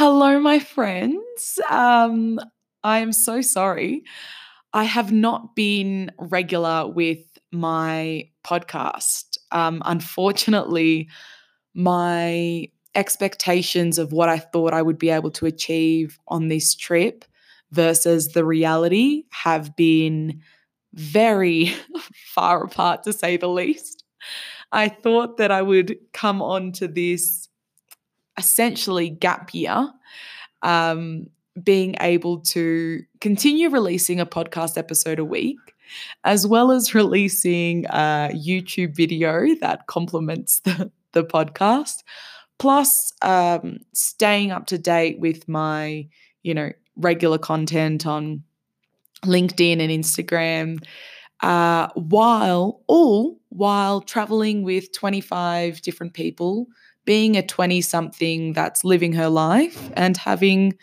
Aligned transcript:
Hello, 0.00 0.38
my 0.38 0.60
friends. 0.60 1.58
Um, 1.68 2.38
I 2.84 3.00
am 3.00 3.12
so 3.12 3.40
sorry. 3.40 4.04
I 4.72 4.84
have 4.84 5.10
not 5.10 5.56
been 5.56 6.12
regular 6.20 6.86
with 6.86 7.18
my 7.50 8.28
podcast. 8.46 9.38
Um, 9.50 9.82
unfortunately, 9.84 11.08
my 11.74 12.68
expectations 12.94 13.98
of 13.98 14.12
what 14.12 14.28
I 14.28 14.38
thought 14.38 14.72
I 14.72 14.82
would 14.82 14.98
be 14.98 15.10
able 15.10 15.32
to 15.32 15.46
achieve 15.46 16.16
on 16.28 16.46
this 16.46 16.76
trip 16.76 17.24
versus 17.72 18.28
the 18.28 18.44
reality 18.44 19.24
have 19.30 19.74
been 19.74 20.42
very 20.94 21.74
far 22.36 22.62
apart, 22.62 23.02
to 23.02 23.12
say 23.12 23.36
the 23.36 23.48
least. 23.48 24.04
I 24.70 24.90
thought 24.90 25.38
that 25.38 25.50
I 25.50 25.62
would 25.62 25.98
come 26.12 26.40
on 26.40 26.70
to 26.74 26.86
this 26.86 27.48
essentially 28.38 29.10
gap 29.10 29.52
year, 29.52 29.90
um, 30.62 31.26
being 31.62 31.96
able 32.00 32.38
to 32.38 33.02
continue 33.20 33.68
releasing 33.68 34.20
a 34.20 34.26
podcast 34.26 34.78
episode 34.78 35.18
a 35.18 35.24
week, 35.24 35.58
as 36.24 36.46
well 36.46 36.70
as 36.70 36.94
releasing 36.94 37.84
a 37.86 38.30
YouTube 38.32 38.94
video 38.94 39.54
that 39.56 39.86
complements 39.86 40.60
the, 40.60 40.90
the 41.12 41.24
podcast, 41.24 42.04
plus 42.58 43.12
um, 43.22 43.78
staying 43.92 44.52
up 44.52 44.66
to 44.66 44.78
date 44.78 45.18
with 45.18 45.48
my, 45.48 46.06
you 46.42 46.54
know, 46.54 46.70
regular 46.96 47.38
content 47.38 48.06
on 48.06 48.42
LinkedIn 49.24 49.80
and 49.80 49.90
Instagram. 49.90 50.82
Uh, 51.40 51.88
while 51.94 52.82
all 52.88 53.38
while 53.50 54.00
traveling 54.00 54.62
with 54.62 54.92
25 54.92 55.80
different 55.82 56.12
people 56.12 56.66
being 57.04 57.36
a 57.36 57.46
20 57.46 57.80
something 57.80 58.52
that's 58.52 58.84
living 58.84 59.12
her 59.14 59.28
life 59.28 59.90
and 59.94 60.16
having 60.16 60.76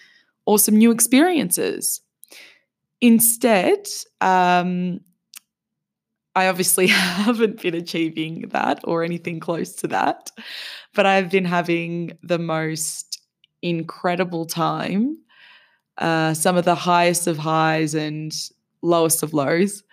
awesome 0.45 0.75
new 0.75 0.91
experiences. 0.91 2.01
Instead, 3.01 3.87
um, 4.21 5.01
I 6.35 6.47
obviously 6.47 6.87
haven't 6.87 7.61
been 7.61 7.75
achieving 7.75 8.49
that 8.49 8.79
or 8.83 9.03
anything 9.03 9.39
close 9.39 9.73
to 9.77 9.87
that, 9.89 10.31
but 10.93 11.05
I've 11.05 11.29
been 11.29 11.45
having 11.45 12.17
the 12.23 12.39
most 12.39 13.21
incredible 13.61 14.45
time. 14.45 15.17
Uh, 15.97 16.33
some 16.33 16.57
of 16.57 16.65
the 16.65 16.75
highest 16.75 17.27
of 17.27 17.37
highs 17.37 17.95
and 17.95 18.33
lowest 18.81 19.23
of 19.23 19.33
lows. 19.33 19.83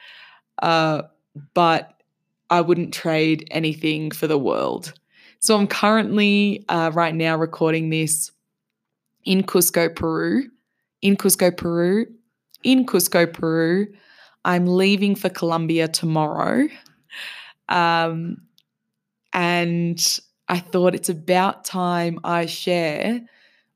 Uh, 0.61 1.03
but 1.55 2.03
I 2.50 2.61
wouldn't 2.61 2.92
trade 2.92 3.48
anything 3.50 4.11
for 4.11 4.27
the 4.27 4.39
world. 4.39 4.92
So 5.39 5.56
I'm 5.56 5.67
currently 5.67 6.64
uh, 6.69 6.91
right 6.95 7.14
now 7.14 7.36
recording 7.36 7.91
this 7.91 8.31
in 9.25 9.42
Cusco, 9.42 9.95
Peru. 9.95 10.50
In 11.00 11.17
Cusco, 11.17 11.56
Peru. 11.56 12.06
In 12.62 12.86
Cusco, 12.86 13.33
Peru. 13.33 13.86
I'm 14.45 14.67
leaving 14.67 15.14
for 15.14 15.28
Colombia 15.28 15.89
tomorrow. 15.89 16.69
Um, 17.69 18.42
and 19.33 20.00
I 20.48 20.58
thought 20.58 20.95
it's 20.95 21.08
about 21.08 21.64
time 21.64 22.19
I 22.23 22.47
share 22.47 23.23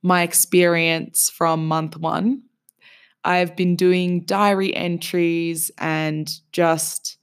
my 0.03 0.23
experience 0.23 1.31
from 1.31 1.67
month 1.67 1.97
one. 1.97 2.43
I've 3.27 3.57
been 3.57 3.75
doing 3.75 4.21
diary 4.21 4.75
entries 4.75 5.73
and 5.79 6.33
just, 6.53 7.19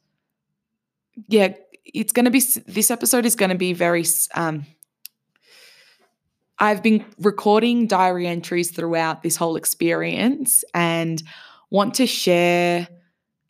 yeah, 1.29 1.53
it's 1.85 2.11
going 2.11 2.25
to 2.25 2.31
be 2.31 2.41
this 2.67 2.91
episode 2.91 3.25
is 3.25 3.35
going 3.35 3.51
to 3.51 3.57
be 3.57 3.71
very 3.71 4.03
um, 4.35 4.65
I've 6.59 6.83
been 6.83 7.05
recording 7.19 7.87
diary 7.87 8.27
entries 8.27 8.71
throughout 8.71 9.23
this 9.23 9.37
whole 9.37 9.55
experience 9.55 10.63
and 10.73 11.23
want 11.69 11.95
to 11.95 12.05
share 12.05 12.87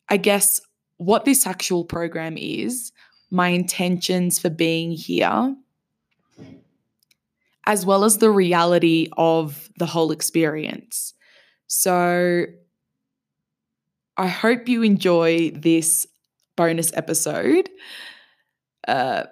I 0.10 0.18
guess 0.18 0.62
what 0.98 1.26
this 1.26 1.48
actual 1.48 1.86
program 1.86 2.38
is, 2.38 2.92
my 3.32 3.48
intentions 3.48 4.38
for 4.38 4.52
being 4.52 4.92
here, 4.92 5.56
as 7.66 7.84
well 7.84 8.04
as 8.04 8.20
the 8.20 8.30
reality 8.30 9.08
of 9.18 9.70
the 9.80 9.88
whole 9.88 10.12
experience. 10.12 11.16
So 11.76 12.46
I 14.16 14.28
hope 14.28 14.70
you 14.70 14.84
enjoy 14.84 15.50
this 15.50 16.06
bonus 16.56 16.94
episode. 16.94 17.68
Uh, 18.88 19.24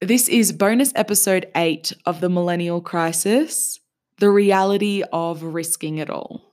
this 0.00 0.26
is 0.26 0.50
bonus 0.52 0.94
episode 0.96 1.50
eight 1.54 1.92
of 2.06 2.22
the 2.22 2.30
Millennial 2.30 2.80
Crisis 2.80 3.80
The 4.18 4.30
Reality 4.30 5.02
of 5.12 5.42
Risking 5.42 5.98
It 5.98 6.08
All. 6.08 6.49